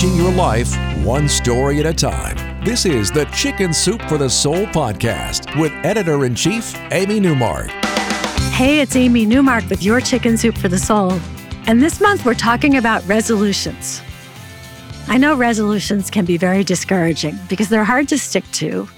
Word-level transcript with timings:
Changing 0.00 0.18
your 0.18 0.32
life 0.32 0.74
one 1.04 1.28
story 1.28 1.78
at 1.78 1.84
a 1.84 1.92
time. 1.92 2.64
This 2.64 2.86
is 2.86 3.10
the 3.10 3.26
Chicken 3.26 3.74
Soup 3.74 4.00
for 4.08 4.16
the 4.16 4.30
Soul 4.30 4.64
podcast 4.68 5.60
with 5.60 5.72
editor 5.84 6.24
in 6.24 6.34
chief, 6.34 6.74
Amy 6.90 7.20
Newmark. 7.20 7.68
Hey, 8.54 8.80
it's 8.80 8.96
Amy 8.96 9.26
Newmark 9.26 9.68
with 9.68 9.82
your 9.82 10.00
Chicken 10.00 10.38
Soup 10.38 10.56
for 10.56 10.68
the 10.68 10.78
Soul. 10.78 11.20
And 11.66 11.82
this 11.82 12.00
month 12.00 12.24
we're 12.24 12.32
talking 12.32 12.78
about 12.78 13.06
resolutions. 13.06 14.00
I 15.08 15.18
know 15.18 15.36
resolutions 15.36 16.08
can 16.08 16.24
be 16.24 16.38
very 16.38 16.64
discouraging 16.64 17.38
because 17.50 17.68
they're 17.68 17.84
hard 17.84 18.08
to 18.08 18.16
stick 18.16 18.44
to. 18.52 18.88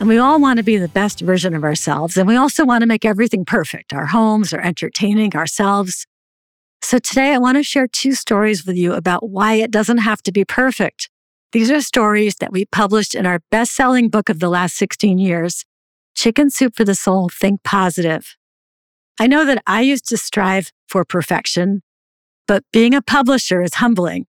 And 0.00 0.08
we 0.08 0.18
all 0.18 0.40
want 0.40 0.56
to 0.56 0.64
be 0.64 0.78
the 0.78 0.88
best 0.88 1.20
version 1.20 1.54
of 1.54 1.62
ourselves. 1.62 2.16
And 2.16 2.26
we 2.26 2.34
also 2.34 2.64
want 2.64 2.82
to 2.82 2.88
make 2.88 3.04
everything 3.04 3.44
perfect 3.44 3.92
our 3.92 4.06
homes, 4.06 4.52
our 4.52 4.60
entertaining, 4.60 5.36
ourselves. 5.36 6.08
So 6.90 6.98
today 6.98 7.32
I 7.32 7.38
want 7.38 7.56
to 7.56 7.62
share 7.62 7.86
two 7.86 8.14
stories 8.14 8.66
with 8.66 8.76
you 8.76 8.94
about 8.94 9.30
why 9.30 9.54
it 9.54 9.70
doesn't 9.70 9.98
have 9.98 10.24
to 10.24 10.32
be 10.32 10.44
perfect. 10.44 11.08
These 11.52 11.70
are 11.70 11.80
stories 11.80 12.34
that 12.40 12.50
we 12.50 12.64
published 12.64 13.14
in 13.14 13.26
our 13.26 13.38
best 13.48 13.76
selling 13.76 14.08
book 14.08 14.28
of 14.28 14.40
the 14.40 14.48
last 14.48 14.74
16 14.74 15.16
years, 15.16 15.64
Chicken 16.16 16.50
Soup 16.50 16.74
for 16.74 16.84
the 16.84 16.96
Soul 16.96 17.28
Think 17.28 17.62
Positive. 17.62 18.34
I 19.20 19.28
know 19.28 19.44
that 19.44 19.62
I 19.68 19.82
used 19.82 20.08
to 20.08 20.16
strive 20.16 20.72
for 20.88 21.04
perfection, 21.04 21.82
but 22.48 22.64
being 22.72 22.92
a 22.92 23.02
publisher 23.02 23.62
is 23.62 23.74
humbling 23.74 24.26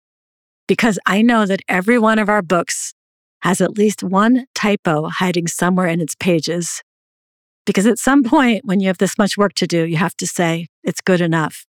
because 0.65 0.97
I 1.05 1.21
know 1.21 1.45
that 1.45 1.59
every 1.67 1.99
one 1.99 2.19
of 2.19 2.29
our 2.29 2.41
books 2.41 2.93
has 3.41 3.59
at 3.59 3.77
least 3.77 4.01
one 4.01 4.45
typo 4.55 5.09
hiding 5.09 5.47
somewhere 5.47 5.87
in 5.87 5.99
its 5.99 6.15
pages. 6.15 6.81
Because 7.65 7.85
at 7.85 7.99
some 7.99 8.23
point, 8.23 8.63
when 8.63 8.79
you 8.79 8.87
have 8.87 8.99
this 8.99 9.17
much 9.17 9.37
work 9.37 9.55
to 9.55 9.67
do, 9.67 9.83
you 9.83 9.97
have 9.97 10.15
to 10.15 10.25
say, 10.25 10.67
it's 10.85 11.01
good 11.01 11.19
enough. 11.19 11.65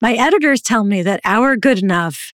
My 0.00 0.12
editors 0.12 0.60
tell 0.60 0.84
me 0.84 1.02
that 1.02 1.20
our 1.24 1.56
good 1.56 1.82
enough 1.82 2.32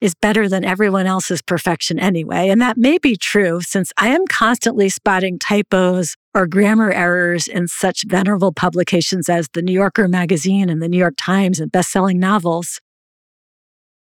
is 0.00 0.14
better 0.14 0.48
than 0.48 0.64
everyone 0.64 1.06
else's 1.06 1.42
perfection 1.42 1.98
anyway. 1.98 2.48
And 2.48 2.60
that 2.60 2.76
may 2.76 2.98
be 2.98 3.16
true 3.16 3.60
since 3.60 3.92
I 3.98 4.08
am 4.08 4.26
constantly 4.26 4.88
spotting 4.88 5.38
typos 5.38 6.16
or 6.34 6.46
grammar 6.46 6.90
errors 6.90 7.46
in 7.46 7.68
such 7.68 8.04
venerable 8.06 8.52
publications 8.52 9.28
as 9.28 9.48
the 9.52 9.62
New 9.62 9.72
Yorker 9.72 10.08
magazine 10.08 10.70
and 10.70 10.80
the 10.80 10.88
New 10.88 10.98
York 10.98 11.14
Times 11.18 11.60
and 11.60 11.70
best-selling 11.70 12.18
novels. 12.18 12.80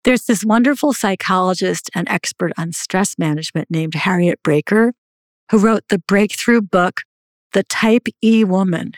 There's 0.04 0.24
this 0.24 0.44
wonderful 0.44 0.92
psychologist 0.92 1.90
and 1.94 2.08
expert 2.08 2.52
on 2.56 2.72
stress 2.72 3.16
management 3.18 3.68
named 3.70 3.94
Harriet 3.94 4.40
Braiker 4.42 4.92
who 5.50 5.58
wrote 5.58 5.82
the 5.88 5.98
breakthrough 5.98 6.62
book, 6.62 7.02
The 7.52 7.64
Type 7.64 8.06
E 8.22 8.44
Woman 8.44 8.92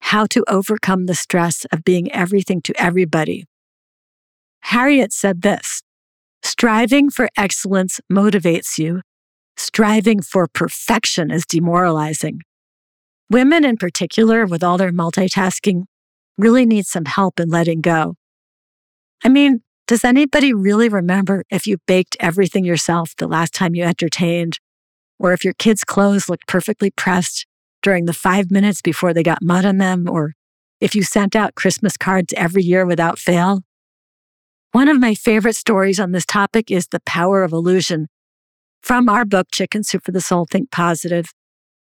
How 0.00 0.26
to 0.26 0.44
Overcome 0.48 1.06
the 1.06 1.14
Stress 1.14 1.66
of 1.72 1.84
Being 1.84 2.10
Everything 2.12 2.62
to 2.62 2.80
Everybody. 2.80 3.44
Harriet 4.60 5.12
said 5.12 5.42
this 5.42 5.82
Striving 6.42 7.10
for 7.10 7.28
excellence 7.36 8.00
motivates 8.10 8.78
you. 8.78 9.02
Striving 9.56 10.22
for 10.22 10.46
perfection 10.46 11.30
is 11.30 11.44
demoralizing. 11.46 12.40
Women, 13.30 13.64
in 13.64 13.76
particular, 13.76 14.46
with 14.46 14.62
all 14.62 14.78
their 14.78 14.92
multitasking, 14.92 15.84
really 16.38 16.66
need 16.66 16.86
some 16.86 17.06
help 17.06 17.40
in 17.40 17.48
letting 17.48 17.80
go. 17.80 18.14
I 19.24 19.28
mean, 19.28 19.62
does 19.86 20.04
anybody 20.04 20.52
really 20.52 20.88
remember 20.88 21.44
if 21.50 21.66
you 21.66 21.78
baked 21.86 22.16
everything 22.20 22.64
yourself 22.64 23.14
the 23.16 23.26
last 23.26 23.54
time 23.54 23.74
you 23.74 23.84
entertained? 23.84 24.58
Or 25.18 25.32
if 25.32 25.44
your 25.44 25.54
kids' 25.54 25.84
clothes 25.84 26.28
looked 26.28 26.46
perfectly 26.46 26.90
pressed 26.90 27.46
during 27.86 28.06
the 28.06 28.12
five 28.12 28.50
minutes 28.50 28.82
before 28.82 29.14
they 29.14 29.22
got 29.22 29.38
mud 29.40 29.64
on 29.64 29.78
them? 29.78 30.08
Or 30.10 30.32
if 30.80 30.96
you 30.96 31.04
sent 31.04 31.36
out 31.36 31.54
Christmas 31.54 31.96
cards 31.96 32.34
every 32.36 32.64
year 32.64 32.84
without 32.84 33.16
fail? 33.16 33.60
One 34.72 34.88
of 34.88 34.98
my 34.98 35.14
favorite 35.14 35.54
stories 35.54 36.00
on 36.00 36.10
this 36.10 36.26
topic 36.26 36.68
is 36.68 36.88
The 36.88 36.98
Power 37.06 37.44
of 37.44 37.52
Illusion 37.52 38.08
from 38.82 39.08
our 39.08 39.24
book, 39.24 39.46
Chicken 39.52 39.84
Soup 39.84 40.02
for 40.04 40.10
the 40.10 40.20
Soul 40.20 40.48
Think 40.50 40.72
Positive, 40.72 41.26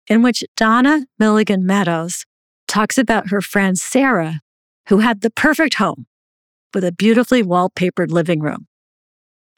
in 0.08 0.22
which 0.22 0.42
Donna 0.56 1.04
Milligan 1.19 1.66
Meadows 1.66 2.24
talks 2.66 2.97
about 2.97 3.28
her 3.28 3.42
friend 3.42 3.76
Sarah, 3.76 4.41
who 4.88 5.00
had 5.00 5.20
the 5.20 5.30
perfect 5.30 5.74
home 5.74 6.06
with 6.72 6.84
a 6.84 6.92
beautifully 6.92 7.42
wallpapered 7.42 8.10
living 8.10 8.41
room. 8.41 8.66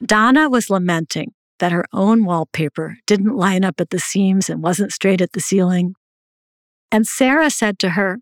Donna 0.05 0.49
was 0.49 0.69
lamenting 0.69 1.31
that 1.59 1.71
her 1.71 1.85
own 1.93 2.25
wallpaper 2.25 2.97
didn't 3.07 3.37
line 3.37 3.63
up 3.63 3.79
at 3.79 3.89
the 3.89 3.99
seams 3.99 4.49
and 4.49 4.61
wasn't 4.61 4.91
straight 4.91 5.21
at 5.21 5.31
the 5.31 5.39
ceiling. 5.39 5.95
And 6.95 7.05
Sarah 7.05 7.49
said 7.49 7.77
to 7.79 7.89
her, 7.89 8.19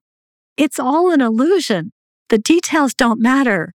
It's 0.58 0.80
all 0.80 1.12
an 1.12 1.22
illusion. 1.22 1.92
The 2.30 2.40
details 2.40 2.96
don't 2.96 3.22
matter. 3.22 3.76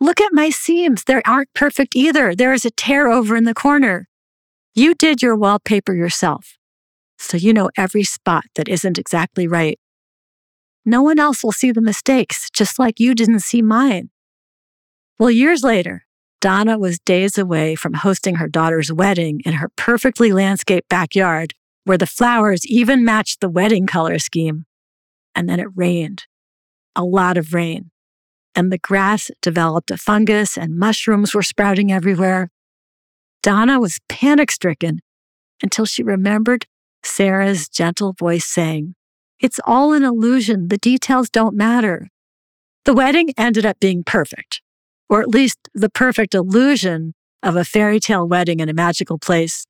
Look 0.00 0.22
at 0.22 0.32
my 0.32 0.48
seams. 0.48 1.04
They 1.04 1.20
aren't 1.26 1.52
perfect 1.52 1.94
either. 1.94 2.34
There 2.34 2.54
is 2.54 2.64
a 2.64 2.70
tear 2.70 3.10
over 3.10 3.36
in 3.36 3.44
the 3.44 3.52
corner. 3.52 4.08
You 4.74 4.94
did 4.94 5.20
your 5.20 5.36
wallpaper 5.36 5.92
yourself, 5.92 6.56
so 7.18 7.36
you 7.36 7.52
know 7.52 7.68
every 7.76 8.04
spot 8.04 8.44
that 8.54 8.70
isn't 8.70 8.96
exactly 8.96 9.46
right. 9.46 9.78
No 10.82 11.02
one 11.02 11.18
else 11.18 11.44
will 11.44 11.52
see 11.52 11.70
the 11.70 11.82
mistakes, 11.82 12.48
just 12.50 12.78
like 12.78 12.98
you 12.98 13.14
didn't 13.14 13.40
see 13.40 13.60
mine. 13.60 14.08
Well, 15.18 15.30
years 15.30 15.62
later, 15.62 16.06
Donna 16.40 16.78
was 16.78 16.98
days 17.00 17.36
away 17.36 17.74
from 17.74 17.92
hosting 17.92 18.36
her 18.36 18.48
daughter's 18.48 18.90
wedding 18.90 19.42
in 19.44 19.52
her 19.52 19.68
perfectly 19.76 20.32
landscaped 20.32 20.88
backyard, 20.88 21.52
where 21.88 21.98
the 21.98 22.06
flowers 22.06 22.66
even 22.66 23.04
matched 23.04 23.40
the 23.40 23.48
wedding 23.48 23.86
color 23.86 24.18
scheme. 24.18 24.66
And 25.34 25.48
then 25.48 25.58
it 25.58 25.68
rained. 25.74 26.24
A 26.94 27.04
lot 27.04 27.36
of 27.36 27.54
rain 27.54 27.90
and 28.58 28.72
the 28.72 28.78
grass 28.78 29.30
developed 29.40 29.88
a 29.88 29.96
fungus 29.96 30.58
and 30.58 30.76
mushrooms 30.76 31.32
were 31.32 31.44
sprouting 31.44 31.92
everywhere. 31.92 32.50
Donna 33.40 33.78
was 33.78 34.00
panic 34.08 34.50
stricken 34.50 34.98
until 35.62 35.84
she 35.84 36.02
remembered 36.02 36.66
Sarah's 37.04 37.68
gentle 37.68 38.14
voice 38.14 38.44
saying, 38.44 38.96
It's 39.38 39.60
all 39.64 39.92
an 39.92 40.02
illusion. 40.02 40.66
The 40.66 40.76
details 40.78 41.30
don't 41.30 41.54
matter. 41.54 42.08
The 42.84 42.94
wedding 42.94 43.32
ended 43.38 43.64
up 43.64 43.78
being 43.78 44.02
perfect, 44.02 44.60
or 45.08 45.22
at 45.22 45.28
least 45.28 45.68
the 45.72 45.88
perfect 45.88 46.34
illusion 46.34 47.14
of 47.44 47.54
a 47.54 47.64
fairy 47.64 48.00
tale 48.00 48.26
wedding 48.26 48.58
in 48.58 48.68
a 48.68 48.74
magical 48.74 49.18
place. 49.18 49.66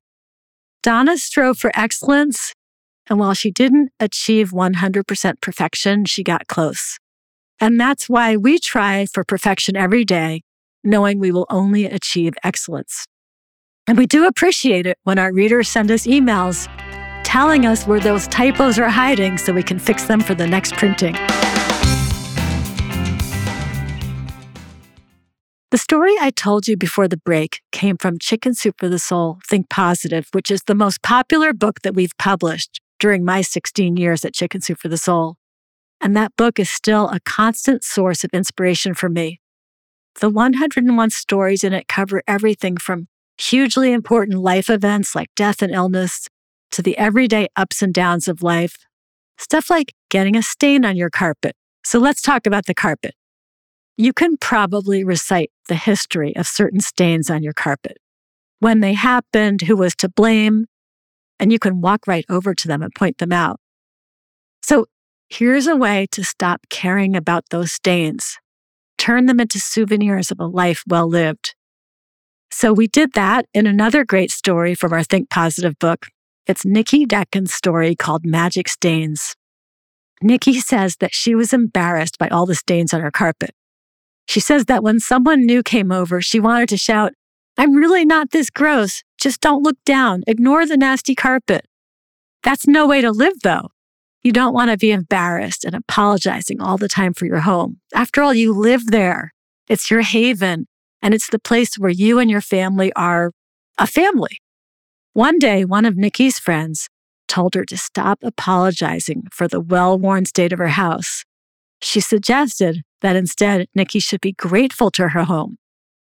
Donna 0.81 1.17
strove 1.17 1.57
for 1.57 1.71
excellence, 1.75 2.53
and 3.09 3.19
while 3.19 3.33
she 3.33 3.51
didn't 3.51 3.89
achieve 3.99 4.51
100% 4.51 5.41
perfection, 5.41 6.05
she 6.05 6.23
got 6.23 6.47
close. 6.47 6.97
And 7.59 7.79
that's 7.79 8.07
why 8.07 8.37
we 8.37 8.59
try 8.59 9.05
for 9.05 9.23
perfection 9.23 9.75
every 9.75 10.05
day, 10.05 10.41
knowing 10.83 11.19
we 11.19 11.31
will 11.31 11.47
only 11.49 11.85
achieve 11.85 12.33
excellence. 12.43 13.05
And 13.87 13.97
we 13.97 14.05
do 14.05 14.27
appreciate 14.27 14.85
it 14.85 14.97
when 15.03 15.19
our 15.19 15.33
readers 15.33 15.67
send 15.67 15.91
us 15.91 16.05
emails 16.07 16.67
telling 17.29 17.63
us 17.63 17.85
where 17.85 17.99
those 17.99 18.27
typos 18.29 18.79
are 18.79 18.89
hiding 18.89 19.37
so 19.37 19.53
we 19.53 19.61
can 19.61 19.77
fix 19.77 20.05
them 20.05 20.19
for 20.19 20.33
the 20.33 20.47
next 20.47 20.73
printing. 20.73 21.15
The 25.71 25.77
story 25.77 26.15
I 26.19 26.31
told 26.31 26.67
you 26.67 26.75
before 26.75 27.07
the 27.07 27.17
break 27.17 27.61
came 27.71 27.95
from 27.95 28.17
Chicken 28.17 28.55
Soup 28.55 28.73
for 28.79 28.89
the 28.89 28.97
Soul 28.97 29.37
Think 29.47 29.69
Positive, 29.69 30.27
which 30.31 30.49
is 30.49 30.63
the 30.63 30.73
most 30.73 31.03
popular 31.03 31.53
book 31.53 31.81
that 31.83 31.93
we've 31.93 32.17
published 32.17 32.81
during 32.99 33.23
my 33.23 33.41
16 33.41 33.95
years 33.95 34.25
at 34.25 34.33
Chicken 34.33 34.61
Soup 34.61 34.79
for 34.79 34.87
the 34.87 34.97
Soul. 34.97 35.35
And 36.01 36.17
that 36.17 36.35
book 36.35 36.59
is 36.59 36.71
still 36.71 37.09
a 37.09 37.19
constant 37.19 37.83
source 37.83 38.23
of 38.23 38.31
inspiration 38.33 38.95
for 38.95 39.09
me. 39.09 39.41
The 40.19 40.31
101 40.31 41.11
stories 41.11 41.63
in 41.63 41.73
it 41.73 41.87
cover 41.87 42.23
everything 42.27 42.77
from 42.77 43.07
hugely 43.37 43.93
important 43.93 44.39
life 44.39 44.71
events 44.71 45.13
like 45.13 45.29
death 45.35 45.61
and 45.61 45.71
illness 45.71 46.27
to 46.71 46.81
the 46.81 46.97
everyday 46.97 47.47
ups 47.55 47.83
and 47.83 47.93
downs 47.93 48.27
of 48.27 48.41
life. 48.41 48.75
Stuff 49.37 49.69
like 49.69 49.93
getting 50.09 50.35
a 50.35 50.41
stain 50.41 50.83
on 50.83 50.97
your 50.97 51.11
carpet. 51.11 51.55
So 51.85 51.99
let's 51.99 52.23
talk 52.23 52.47
about 52.47 52.65
the 52.65 52.73
carpet. 52.73 53.13
You 53.99 54.13
can 54.13 54.37
probably 54.37 55.03
recite 55.03 55.51
the 55.67 55.75
history 55.75 56.35
of 56.35 56.47
certain 56.47 56.79
stains 56.79 57.29
on 57.29 57.43
your 57.43 57.53
carpet, 57.53 57.97
when 58.59 58.79
they 58.79 58.93
happened, 58.93 59.61
who 59.61 59.75
was 59.75 59.95
to 59.97 60.09
blame, 60.09 60.65
and 61.39 61.51
you 61.51 61.59
can 61.59 61.81
walk 61.81 62.07
right 62.07 62.25
over 62.29 62.55
to 62.55 62.67
them 62.67 62.81
and 62.81 62.95
point 62.95 63.19
them 63.19 63.31
out. 63.31 63.59
So 64.63 64.87
Here's 65.31 65.67
a 65.67 65.75
way 65.75 66.07
to 66.11 66.23
stop 66.23 66.61
caring 66.71 67.15
about 67.15 67.45
those 67.51 67.71
stains. 67.71 68.39
Turn 68.97 69.27
them 69.27 69.39
into 69.39 69.59
souvenirs 69.59 70.31
of 70.31 70.39
a 70.39 70.47
life 70.47 70.83
well 70.87 71.07
lived. 71.07 71.53
So 72.49 72.73
we 72.73 72.87
did 72.87 73.13
that 73.13 73.45
in 73.53 73.67
another 73.67 74.03
great 74.03 74.31
story 74.31 74.73
from 74.73 74.91
our 74.91 75.03
Think 75.03 75.29
Positive 75.29 75.77
book. 75.77 76.07
It's 76.47 76.65
Nikki 76.65 77.05
Decken's 77.05 77.53
story 77.53 77.95
called 77.95 78.25
Magic 78.25 78.67
Stains. 78.67 79.35
Nikki 80.19 80.59
says 80.59 80.95
that 80.95 81.13
she 81.13 81.35
was 81.35 81.53
embarrassed 81.53 82.17
by 82.17 82.27
all 82.29 82.47
the 82.47 82.55
stains 82.55 82.91
on 82.91 83.01
her 83.01 83.11
carpet. 83.11 83.51
She 84.29 84.39
says 84.39 84.65
that 84.65 84.83
when 84.83 84.99
someone 84.99 85.43
new 85.43 85.63
came 85.63 85.91
over, 85.91 86.21
she 86.21 86.39
wanted 86.39 86.69
to 86.69 86.77
shout, 86.77 87.13
I'm 87.57 87.73
really 87.73 88.05
not 88.05 88.29
this 88.29 88.51
gross. 88.51 89.01
Just 89.17 89.41
don't 89.41 89.63
look 89.63 89.77
down. 89.85 90.21
Ignore 90.27 90.67
the 90.67 90.77
nasty 90.77 91.15
carpet. 91.15 91.65
That's 92.43 92.67
no 92.67 92.85
way 92.85 93.01
to 93.01 93.09
live, 93.09 93.39
though. 93.41 93.69
You 94.21 94.31
don't 94.31 94.53
want 94.53 94.69
to 94.69 94.77
be 94.77 94.91
embarrassed 94.91 95.65
and 95.65 95.73
apologizing 95.73 96.61
all 96.61 96.77
the 96.77 96.87
time 96.87 97.15
for 97.15 97.25
your 97.25 97.39
home. 97.39 97.79
After 97.91 98.21
all, 98.21 98.35
you 98.35 98.53
live 98.53 98.85
there. 98.91 99.33
It's 99.67 99.89
your 99.89 100.01
haven. 100.01 100.67
and 101.01 101.15
it's 101.15 101.29
the 101.31 101.39
place 101.39 101.79
where 101.79 101.89
you 101.89 102.19
and 102.19 102.29
your 102.29 102.41
family 102.41 102.93
are 102.93 103.31
a 103.79 103.87
family. 103.87 104.37
One 105.13 105.39
day, 105.39 105.65
one 105.65 105.85
of 105.85 105.97
Nikki's 105.97 106.37
friends 106.37 106.87
told 107.27 107.55
her 107.55 107.65
to 107.65 107.77
stop 107.77 108.19
apologizing 108.21 109.23
for 109.31 109.47
the 109.47 109.59
well 109.59 109.97
worn 109.97 110.25
state 110.25 110.53
of 110.53 110.59
her 110.59 110.75
house. 110.85 111.23
She 111.81 111.99
suggested 111.99 112.83
that 113.01 113.15
instead, 113.15 113.67
Nikki 113.73 113.99
should 113.99 114.21
be 114.21 114.33
grateful 114.33 114.91
to 114.91 115.09
her 115.09 115.23
home. 115.23 115.57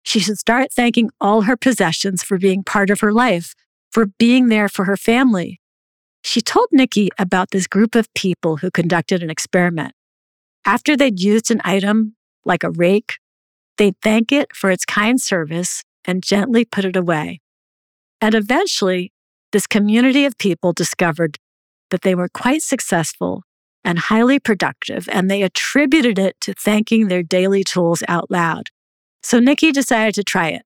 She 0.03 0.19
should 0.19 0.37
start 0.37 0.71
thanking 0.71 1.09
all 1.19 1.43
her 1.43 1.57
possessions 1.57 2.23
for 2.23 2.37
being 2.37 2.63
part 2.63 2.89
of 2.89 2.99
her 2.99 3.11
life, 3.11 3.55
for 3.91 4.05
being 4.05 4.49
there 4.49 4.69
for 4.69 4.85
her 4.85 4.97
family. 4.97 5.59
She 6.23 6.41
told 6.41 6.69
Nikki 6.71 7.09
about 7.17 7.51
this 7.51 7.67
group 7.67 7.95
of 7.95 8.13
people 8.13 8.57
who 8.57 8.71
conducted 8.71 9.23
an 9.23 9.29
experiment. 9.29 9.93
After 10.65 10.95
they'd 10.95 11.19
used 11.19 11.51
an 11.51 11.61
item 11.63 12.15
like 12.43 12.63
a 12.63 12.71
rake, 12.71 13.19
they'd 13.77 13.95
thank 14.01 14.31
it 14.31 14.55
for 14.55 14.71
its 14.71 14.85
kind 14.85 15.21
service 15.21 15.83
and 16.05 16.23
gently 16.23 16.65
put 16.65 16.85
it 16.85 16.95
away. 16.95 17.41
And 18.21 18.35
eventually, 18.35 19.11
this 19.51 19.67
community 19.67 20.25
of 20.25 20.37
people 20.37 20.73
discovered 20.73 21.37
that 21.91 22.01
they 22.01 22.15
were 22.15 22.29
quite 22.29 22.61
successful 22.61 23.43
and 23.85 23.99
highly 23.99 24.39
productive, 24.39 25.07
and 25.11 25.29
they 25.29 25.43
attributed 25.43 26.19
it 26.19 26.35
to 26.41 26.53
thanking 26.53 27.07
their 27.07 27.23
daily 27.23 27.63
tools 27.63 28.03
out 28.07 28.29
loud. 28.29 28.69
So 29.23 29.39
Nikki 29.39 29.71
decided 29.71 30.15
to 30.15 30.23
try 30.23 30.49
it. 30.49 30.63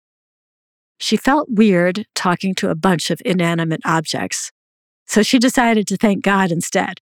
She 0.98 1.18
felt 1.18 1.50
weird 1.50 2.06
talking 2.16 2.56
to 2.56 2.70
a 2.70 2.76
bunch 2.76 3.12
of 3.12 3.22
inanimate 3.26 3.82
objects, 3.86 4.52
so 5.06 5.22
she 5.22 5.38
decided 5.38 5.86
to 5.88 5.98
thank 5.98 6.24
God 6.24 6.52
instead. 6.52 7.02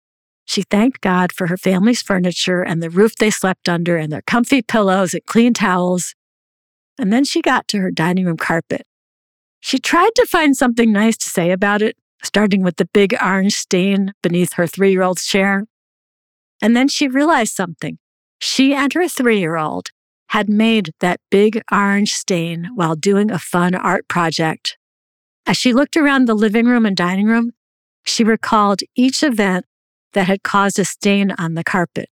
She 0.46 0.64
thanked 0.64 1.02
God 1.02 1.32
for 1.32 1.46
her 1.48 1.58
family's 1.58 2.02
furniture 2.02 2.64
and 2.64 2.82
the 2.82 2.90
roof 2.90 3.16
they 3.16 3.30
slept 3.30 3.70
under 3.70 3.98
and 3.98 4.12
their 4.12 4.24
comfy 4.24 4.64
pillows 4.64 5.14
and 5.14 5.24
clean 5.26 5.54
towels. 5.54 6.16
And 6.98 7.14
then 7.14 7.24
she 7.24 7.42
got 7.42 7.68
to 7.68 7.80
her 7.80 7.92
dining 7.92 8.26
room 8.26 8.38
carpet. 8.38 8.88
She 9.60 9.78
tried 9.78 10.16
to 10.16 10.26
find 10.26 10.58
something 10.58 10.92
nice 10.92 11.18
to 11.18 11.30
say 11.30 11.52
about 11.52 11.84
it, 11.84 11.98
starting 12.24 12.64
with 12.64 12.78
the 12.78 12.90
big 12.94 13.16
orange 13.22 13.54
stain 13.56 14.14
beneath 14.24 14.54
her 14.54 14.66
three 14.66 14.92
year 14.92 15.04
old's 15.04 15.26
chair. 15.26 15.66
And 16.62 16.76
then 16.76 16.88
she 16.88 17.08
realized 17.08 17.56
something. 17.56 17.98
She 18.40 18.74
and 18.74 18.92
her 18.94 19.08
three 19.08 19.40
year 19.40 19.58
old 19.58 19.90
had 20.30 20.50
made 20.50 20.92
that 21.00 21.20
big 21.32 21.62
orange 21.72 22.14
stain 22.14 22.70
while 22.76 22.96
doing 22.96 23.32
a 23.32 23.40
fun 23.40 23.76
art 23.76 24.08
project. 24.08 24.78
As 25.46 25.58
she 25.58 25.74
looked 25.74 25.98
around 25.98 26.26
the 26.26 26.36
living 26.36 26.66
room 26.66 26.86
and 26.86 26.96
dining 26.96 27.26
room, 27.26 27.52
she 28.06 28.24
recalled 28.24 28.82
each 28.96 29.24
event 29.24 29.66
that 30.14 30.28
had 30.28 30.44
caused 30.44 30.80
a 30.80 30.86
stain 30.86 31.32
on 31.32 31.56
the 31.56 31.64
carpet. 31.64 32.10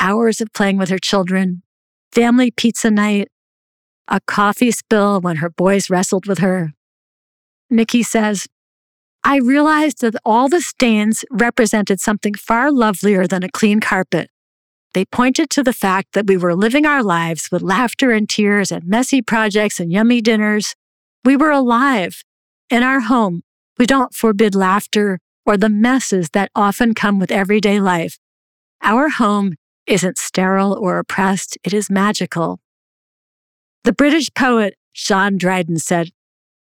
Hours 0.00 0.40
of 0.40 0.52
playing 0.52 0.78
with 0.78 0.88
her 0.88 0.98
children, 0.98 1.62
family 2.12 2.50
pizza 2.50 2.90
night, 2.90 3.28
a 4.08 4.20
coffee 4.26 4.70
spill 4.70 5.20
when 5.20 5.36
her 5.36 5.50
boys 5.50 5.90
wrestled 5.90 6.26
with 6.26 6.38
her. 6.38 6.72
Nikki 7.70 8.02
says, 8.02 8.46
I 9.24 9.38
realized 9.38 10.00
that 10.00 10.16
all 10.24 10.48
the 10.48 10.60
stains 10.60 11.24
represented 11.30 12.00
something 12.00 12.34
far 12.34 12.72
lovelier 12.72 13.26
than 13.26 13.44
a 13.44 13.48
clean 13.48 13.80
carpet. 13.80 14.30
They 14.94 15.04
pointed 15.04 15.48
to 15.50 15.62
the 15.62 15.72
fact 15.72 16.12
that 16.12 16.26
we 16.26 16.36
were 16.36 16.54
living 16.54 16.84
our 16.84 17.02
lives 17.02 17.48
with 17.50 17.62
laughter 17.62 18.10
and 18.10 18.28
tears 18.28 18.72
and 18.72 18.84
messy 18.84 19.22
projects 19.22 19.80
and 19.80 19.92
yummy 19.92 20.20
dinners. 20.20 20.74
We 21.24 21.36
were 21.36 21.50
alive. 21.50 22.22
In 22.68 22.82
our 22.82 23.00
home, 23.00 23.42
we 23.78 23.86
don't 23.86 24.14
forbid 24.14 24.54
laughter 24.54 25.18
or 25.46 25.56
the 25.56 25.68
messes 25.68 26.30
that 26.30 26.50
often 26.54 26.94
come 26.94 27.18
with 27.18 27.30
everyday 27.30 27.80
life. 27.80 28.18
Our 28.82 29.08
home 29.08 29.54
isn't 29.86 30.18
sterile 30.18 30.74
or 30.74 30.98
oppressed, 30.98 31.56
it 31.64 31.72
is 31.72 31.88
magical. 31.88 32.60
The 33.84 33.92
British 33.92 34.28
poet 34.34 34.74
John 34.94 35.38
Dryden 35.38 35.78
said, 35.78 36.10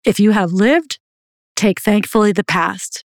If 0.03 0.19
you 0.19 0.31
have 0.31 0.51
lived, 0.51 0.99
take 1.57 1.81
thankfully 1.81 2.31
the 2.31 2.43
past. 2.43 3.03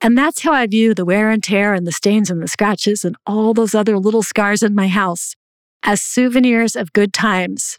And 0.00 0.16
that's 0.16 0.42
how 0.42 0.52
I 0.52 0.66
view 0.66 0.94
the 0.94 1.04
wear 1.04 1.30
and 1.30 1.42
tear 1.42 1.72
and 1.72 1.86
the 1.86 1.92
stains 1.92 2.30
and 2.30 2.42
the 2.42 2.48
scratches 2.48 3.04
and 3.04 3.16
all 3.26 3.54
those 3.54 3.74
other 3.74 3.98
little 3.98 4.22
scars 4.22 4.62
in 4.62 4.74
my 4.74 4.88
house 4.88 5.34
as 5.82 6.02
souvenirs 6.02 6.74
of 6.74 6.92
good 6.92 7.12
times. 7.12 7.78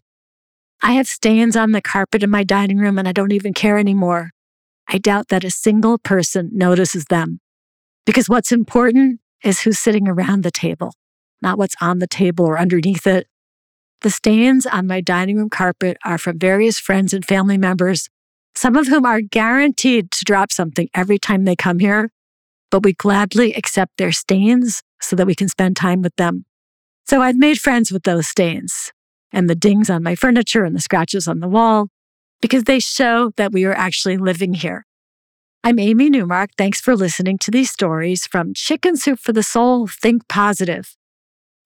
I 0.82 0.92
have 0.92 1.06
stains 1.06 1.56
on 1.56 1.72
the 1.72 1.82
carpet 1.82 2.22
in 2.22 2.30
my 2.30 2.44
dining 2.44 2.78
room 2.78 2.98
and 2.98 3.06
I 3.06 3.12
don't 3.12 3.32
even 3.32 3.52
care 3.52 3.78
anymore. 3.78 4.30
I 4.88 4.98
doubt 4.98 5.28
that 5.28 5.44
a 5.44 5.50
single 5.50 5.98
person 5.98 6.50
notices 6.52 7.04
them. 7.06 7.40
Because 8.06 8.28
what's 8.28 8.52
important 8.52 9.20
is 9.44 9.60
who's 9.60 9.78
sitting 9.78 10.08
around 10.08 10.42
the 10.42 10.50
table, 10.50 10.94
not 11.42 11.58
what's 11.58 11.76
on 11.80 11.98
the 11.98 12.06
table 12.06 12.46
or 12.46 12.58
underneath 12.58 13.06
it. 13.06 13.26
The 14.00 14.10
stains 14.10 14.64
on 14.64 14.86
my 14.86 15.00
dining 15.00 15.36
room 15.36 15.50
carpet 15.50 15.98
are 16.04 16.18
from 16.18 16.38
various 16.38 16.78
friends 16.78 17.12
and 17.12 17.24
family 17.24 17.58
members, 17.58 18.08
some 18.58 18.74
of 18.74 18.88
whom 18.88 19.06
are 19.06 19.20
guaranteed 19.20 20.10
to 20.10 20.24
drop 20.24 20.50
something 20.52 20.88
every 20.92 21.16
time 21.16 21.44
they 21.44 21.54
come 21.54 21.78
here, 21.78 22.10
but 22.72 22.82
we 22.82 22.92
gladly 22.92 23.54
accept 23.54 23.92
their 23.98 24.10
stains 24.10 24.82
so 25.00 25.14
that 25.14 25.28
we 25.28 25.34
can 25.36 25.48
spend 25.48 25.76
time 25.76 26.02
with 26.02 26.16
them. 26.16 26.44
So 27.06 27.22
I've 27.22 27.36
made 27.36 27.60
friends 27.60 27.92
with 27.92 28.02
those 28.02 28.26
stains 28.26 28.90
and 29.30 29.48
the 29.48 29.54
dings 29.54 29.88
on 29.88 30.02
my 30.02 30.16
furniture 30.16 30.64
and 30.64 30.74
the 30.74 30.80
scratches 30.80 31.28
on 31.28 31.38
the 31.38 31.46
wall 31.46 31.86
because 32.42 32.64
they 32.64 32.80
show 32.80 33.30
that 33.36 33.52
we 33.52 33.64
are 33.64 33.74
actually 33.74 34.16
living 34.16 34.54
here. 34.54 34.84
I'm 35.62 35.78
Amy 35.78 36.10
Newmark. 36.10 36.50
Thanks 36.58 36.80
for 36.80 36.96
listening 36.96 37.38
to 37.38 37.52
these 37.52 37.70
stories 37.70 38.26
from 38.26 38.54
Chicken 38.54 38.96
Soup 38.96 39.20
for 39.20 39.32
the 39.32 39.44
Soul 39.44 39.86
Think 39.86 40.26
Positive. 40.26 40.96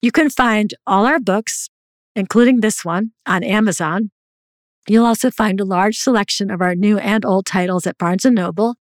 You 0.03 0.11
can 0.11 0.29
find 0.29 0.75
all 0.85 1.07
our 1.07 1.19
books, 1.19 1.71
including 2.15 2.59
this 2.59 2.85
one, 2.85 3.13
on 3.25 3.43
Amazon. 3.43 4.11
You'll 4.87 5.05
also 5.05 5.31
find 5.31 5.59
a 5.59 5.65
large 5.65 5.97
selection 5.97 6.51
of 6.51 6.61
our 6.61 6.75
new 6.75 6.97
and 6.97 7.25
old 7.25 7.45
titles 7.45 7.87
at 7.87 7.97
Barnes 7.97 8.25
& 8.25 8.25
Noble. 8.25 8.75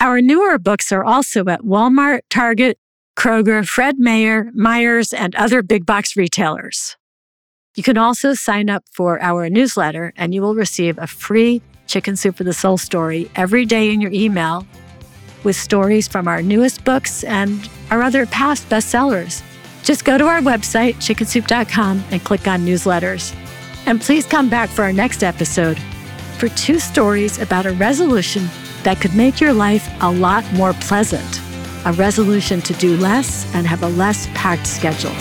Our 0.00 0.20
newer 0.20 0.58
books 0.58 0.92
are 0.92 1.04
also 1.04 1.46
at 1.46 1.62
Walmart, 1.62 2.20
Target, 2.28 2.78
Kroger, 3.16 3.66
Fred 3.66 3.98
Meyer, 3.98 4.50
Meijer, 4.56 5.14
and 5.16 5.34
other 5.36 5.62
big 5.62 5.86
box 5.86 6.16
retailers. 6.16 6.96
You 7.76 7.82
can 7.82 7.96
also 7.96 8.34
sign 8.34 8.68
up 8.68 8.84
for 8.92 9.20
our 9.22 9.48
newsletter 9.48 10.12
and 10.16 10.34
you 10.34 10.42
will 10.42 10.54
receive 10.54 10.98
a 10.98 11.06
free 11.06 11.62
Chicken 11.86 12.16
Soup 12.16 12.34
for 12.34 12.44
the 12.44 12.52
Soul 12.52 12.78
story 12.78 13.30
every 13.36 13.64
day 13.66 13.92
in 13.92 14.00
your 14.00 14.12
email 14.12 14.66
with 15.42 15.56
stories 15.56 16.08
from 16.08 16.26
our 16.26 16.42
newest 16.42 16.84
books 16.84 17.24
and 17.24 17.68
our 17.90 18.02
other 18.02 18.26
past 18.26 18.68
bestsellers. 18.68 19.42
Just 19.82 20.04
go 20.04 20.16
to 20.16 20.26
our 20.26 20.40
website, 20.40 20.94
chickensoup.com, 20.94 22.02
and 22.10 22.24
click 22.24 22.48
on 22.48 22.60
newsletters. 22.60 23.34
And 23.86 24.00
please 24.00 24.26
come 24.26 24.48
back 24.48 24.68
for 24.68 24.82
our 24.82 24.92
next 24.92 25.22
episode 25.22 25.78
for 26.38 26.48
two 26.50 26.78
stories 26.78 27.40
about 27.40 27.66
a 27.66 27.72
resolution 27.72 28.48
that 28.82 29.00
could 29.00 29.14
make 29.14 29.40
your 29.40 29.52
life 29.52 29.88
a 30.02 30.10
lot 30.10 30.44
more 30.52 30.72
pleasant 30.74 31.40
a 31.84 31.92
resolution 31.92 32.60
to 32.62 32.72
do 32.74 32.96
less 32.96 33.52
and 33.54 33.66
have 33.66 33.82
a 33.82 33.88
less 33.88 34.26
packed 34.28 34.66
schedule. 34.66 35.14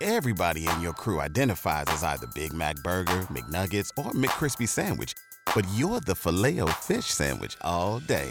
Everybody 0.00 0.66
in 0.68 0.80
your 0.80 0.92
crew 0.92 1.20
identifies 1.20 1.86
as 1.88 2.04
either 2.04 2.26
Big 2.34 2.52
Mac 2.52 2.76
Burger, 2.82 3.22
McNuggets, 3.30 3.90
or 3.96 4.12
McCrispy 4.12 4.68
Sandwich. 4.68 5.14
But 5.54 5.64
you're 5.74 6.00
the 6.00 6.14
Filet-O-Fish 6.14 7.06
Sandwich 7.06 7.56
all 7.62 8.00
day. 8.00 8.30